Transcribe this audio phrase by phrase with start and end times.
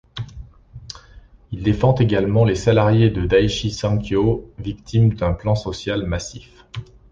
[1.51, 6.65] Il défend également les salariés de Daiichi Sankyo, victimes d'un plan social massif.